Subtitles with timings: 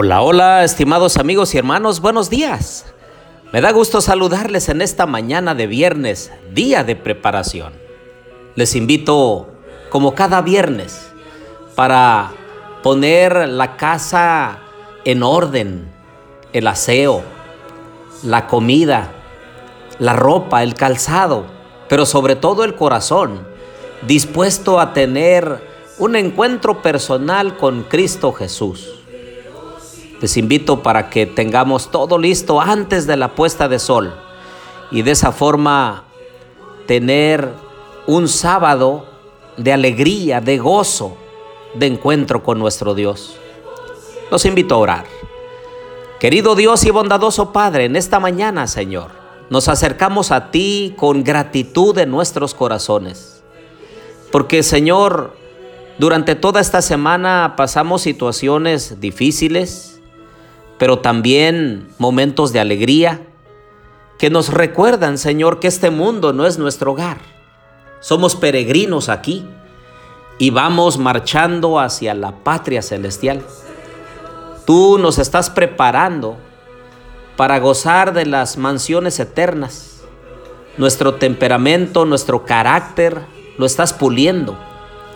[0.00, 2.86] Hola, hola, estimados amigos y hermanos, buenos días.
[3.52, 7.72] Me da gusto saludarles en esta mañana de viernes, día de preparación.
[8.54, 9.48] Les invito,
[9.90, 11.10] como cada viernes,
[11.74, 12.30] para
[12.84, 14.60] poner la casa
[15.04, 15.90] en orden,
[16.52, 17.24] el aseo,
[18.22, 19.10] la comida,
[19.98, 21.44] la ropa, el calzado,
[21.88, 23.40] pero sobre todo el corazón,
[24.06, 25.60] dispuesto a tener
[25.98, 28.97] un encuentro personal con Cristo Jesús.
[30.20, 34.14] Les invito para que tengamos todo listo antes de la puesta de sol
[34.90, 36.04] y de esa forma
[36.86, 37.52] tener
[38.06, 39.06] un sábado
[39.56, 41.16] de alegría, de gozo,
[41.74, 43.36] de encuentro con nuestro Dios.
[44.30, 45.04] Los invito a orar.
[46.18, 49.10] Querido Dios y bondadoso Padre, en esta mañana, Señor,
[49.50, 53.42] nos acercamos a ti con gratitud en nuestros corazones.
[54.32, 55.36] Porque, Señor,
[55.98, 59.97] durante toda esta semana pasamos situaciones difíciles,
[60.78, 63.20] pero también momentos de alegría
[64.18, 67.18] que nos recuerdan, Señor, que este mundo no es nuestro hogar.
[68.00, 69.46] Somos peregrinos aquí
[70.38, 73.42] y vamos marchando hacia la patria celestial.
[74.66, 76.36] Tú nos estás preparando
[77.36, 80.02] para gozar de las mansiones eternas.
[80.76, 83.20] Nuestro temperamento, nuestro carácter,
[83.56, 84.56] lo estás puliendo.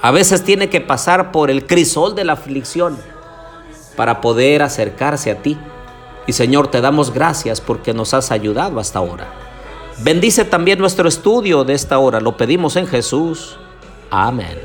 [0.00, 2.98] A veces tiene que pasar por el crisol de la aflicción
[3.96, 5.58] para poder acercarse a ti.
[6.26, 9.26] Y Señor, te damos gracias porque nos has ayudado hasta ahora.
[9.98, 12.20] Bendice también nuestro estudio de esta hora.
[12.20, 13.58] Lo pedimos en Jesús.
[14.10, 14.58] Amén.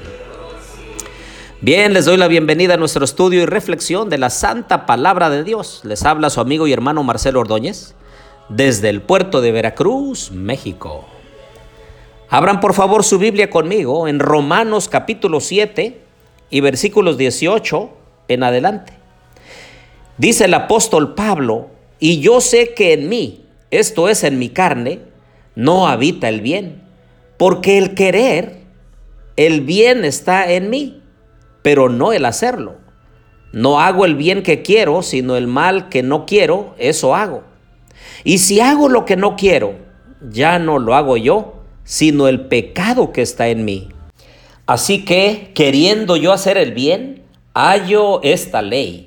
[1.60, 5.44] Bien, les doy la bienvenida a nuestro estudio y reflexión de la Santa Palabra de
[5.44, 5.82] Dios.
[5.84, 7.96] Les habla su amigo y hermano Marcelo Ordóñez
[8.50, 11.06] desde el puerto de Veracruz, México.
[12.30, 16.02] Abran por favor su Biblia conmigo en Romanos capítulo 7
[16.50, 17.90] y versículos 18
[18.28, 18.94] en adelante.
[20.18, 21.70] Dice el apóstol Pablo,
[22.00, 25.00] y yo sé que en mí, esto es en mi carne,
[25.54, 26.82] no habita el bien,
[27.38, 28.64] porque el querer,
[29.36, 31.04] el bien está en mí,
[31.62, 32.78] pero no el hacerlo.
[33.54, 37.44] No hago el bien que quiero, sino el mal que no quiero, eso hago.
[38.24, 39.76] Y si hago lo que no quiero,
[40.32, 43.90] ya no lo hago yo, sino el pecado que está en mí.
[44.66, 47.24] Así que, queriendo yo hacer el bien,
[47.54, 49.07] hallo esta ley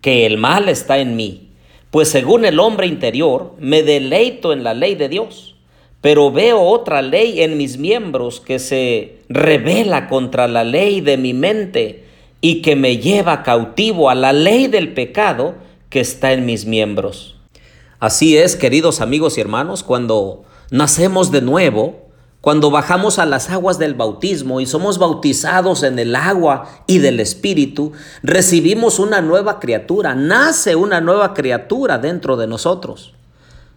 [0.00, 1.48] que el mal está en mí,
[1.90, 5.56] pues según el hombre interior me deleito en la ley de Dios,
[6.00, 11.34] pero veo otra ley en mis miembros que se revela contra la ley de mi
[11.34, 12.04] mente
[12.40, 15.56] y que me lleva cautivo a la ley del pecado
[15.90, 17.36] que está en mis miembros.
[17.98, 22.09] Así es, queridos amigos y hermanos, cuando nacemos de nuevo,
[22.40, 27.20] cuando bajamos a las aguas del bautismo y somos bautizados en el agua y del
[27.20, 27.92] Espíritu,
[28.22, 33.12] recibimos una nueva criatura, nace una nueva criatura dentro de nosotros,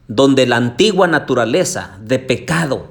[0.07, 2.88] donde la antigua naturaleza de pecado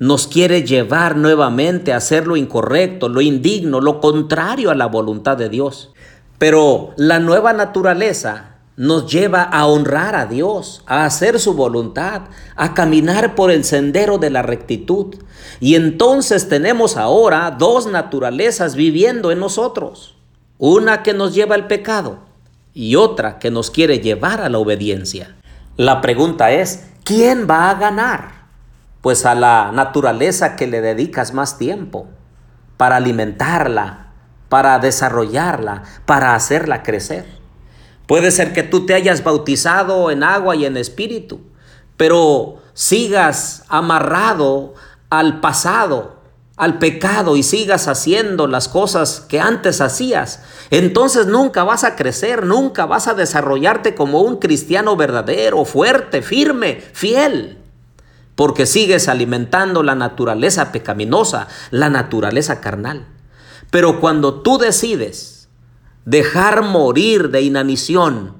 [0.00, 5.36] nos quiere llevar nuevamente a hacer lo incorrecto, lo indigno, lo contrario a la voluntad
[5.36, 5.92] de Dios.
[6.38, 12.22] Pero la nueva naturaleza nos lleva a honrar a Dios, a hacer su voluntad,
[12.56, 15.14] a caminar por el sendero de la rectitud.
[15.60, 20.16] Y entonces tenemos ahora dos naturalezas viviendo en nosotros.
[20.58, 22.18] Una que nos lleva al pecado
[22.72, 25.36] y otra que nos quiere llevar a la obediencia.
[25.76, 28.44] La pregunta es, ¿quién va a ganar?
[29.00, 32.08] Pues a la naturaleza que le dedicas más tiempo
[32.76, 34.08] para alimentarla,
[34.48, 37.43] para desarrollarla, para hacerla crecer.
[38.06, 41.40] Puede ser que tú te hayas bautizado en agua y en espíritu,
[41.96, 44.74] pero sigas amarrado
[45.08, 46.16] al pasado,
[46.56, 52.44] al pecado y sigas haciendo las cosas que antes hacías, entonces nunca vas a crecer,
[52.44, 57.58] nunca vas a desarrollarte como un cristiano verdadero, fuerte, firme, fiel,
[58.34, 63.06] porque sigues alimentando la naturaleza pecaminosa, la naturaleza carnal.
[63.70, 65.33] Pero cuando tú decides
[66.04, 68.34] dejar morir de inanición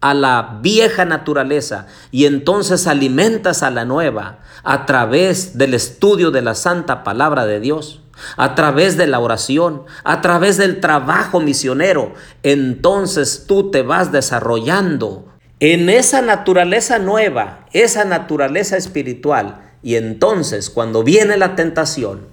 [0.00, 6.42] a la vieja naturaleza y entonces alimentas a la nueva a través del estudio de
[6.42, 8.00] la santa palabra de Dios,
[8.36, 15.26] a través de la oración, a través del trabajo misionero, entonces tú te vas desarrollando
[15.60, 22.28] en esa naturaleza nueva, esa naturaleza espiritual, y entonces cuando viene la tentación,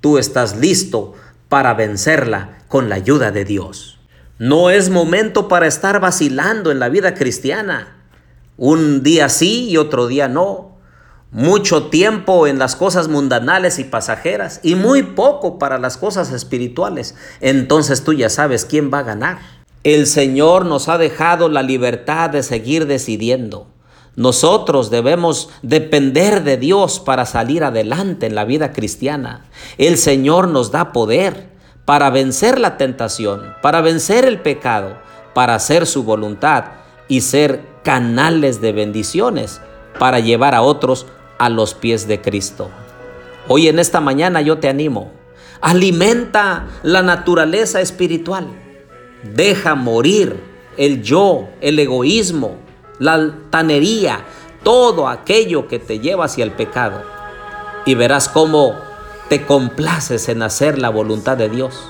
[0.00, 1.14] tú estás listo
[1.48, 3.99] para vencerla con la ayuda de Dios.
[4.40, 7.98] No es momento para estar vacilando en la vida cristiana.
[8.56, 10.78] Un día sí y otro día no.
[11.30, 17.16] Mucho tiempo en las cosas mundanales y pasajeras y muy poco para las cosas espirituales.
[17.42, 19.40] Entonces tú ya sabes quién va a ganar.
[19.84, 23.66] El Señor nos ha dejado la libertad de seguir decidiendo.
[24.16, 29.44] Nosotros debemos depender de Dios para salir adelante en la vida cristiana.
[29.76, 31.49] El Señor nos da poder
[31.90, 34.96] para vencer la tentación, para vencer el pecado,
[35.34, 36.66] para hacer su voluntad
[37.08, 39.60] y ser canales de bendiciones
[39.98, 41.08] para llevar a otros
[41.38, 42.70] a los pies de Cristo.
[43.48, 45.10] Hoy en esta mañana yo te animo.
[45.60, 48.46] Alimenta la naturaleza espiritual.
[49.24, 50.40] Deja morir
[50.76, 52.54] el yo, el egoísmo,
[53.00, 54.20] la altanería,
[54.62, 57.02] todo aquello que te lleva hacia el pecado.
[57.84, 58.89] Y verás cómo
[59.30, 61.80] te complaces en hacer la voluntad de Dios.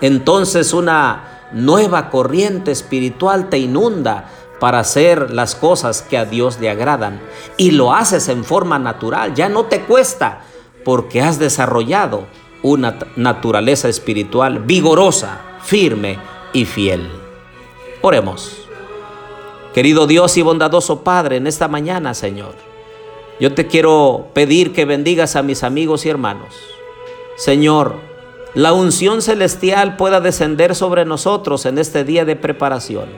[0.00, 4.30] Entonces una nueva corriente espiritual te inunda
[4.60, 7.20] para hacer las cosas que a Dios le agradan.
[7.56, 10.42] Y lo haces en forma natural, ya no te cuesta,
[10.84, 12.26] porque has desarrollado
[12.62, 16.20] una naturaleza espiritual vigorosa, firme
[16.52, 17.10] y fiel.
[18.00, 18.58] Oremos.
[19.74, 22.54] Querido Dios y bondadoso Padre, en esta mañana, Señor,
[23.40, 26.75] yo te quiero pedir que bendigas a mis amigos y hermanos.
[27.36, 27.96] Señor,
[28.54, 33.10] la unción celestial pueda descender sobre nosotros en este día de preparación.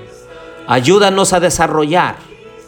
[0.66, 2.16] Ayúdanos a desarrollar,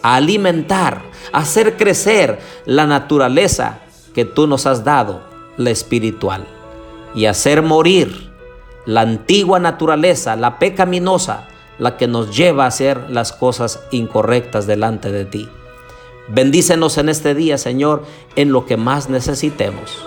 [0.03, 1.03] a alimentar,
[1.33, 3.81] a hacer crecer la naturaleza
[4.15, 5.23] que tú nos has dado,
[5.57, 6.47] la espiritual,
[7.17, 8.31] y hacer morir
[8.87, 11.49] la antigua naturaleza, la pecaminosa,
[11.81, 15.49] la que nos lleva a hacer las cosas incorrectas delante de ti.
[16.29, 18.05] Bendícenos en este día, Señor,
[18.37, 20.07] en lo que más necesitemos,